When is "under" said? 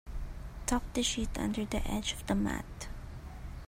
1.37-1.63